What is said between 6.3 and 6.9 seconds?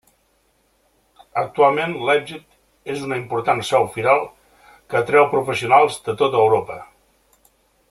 Europa.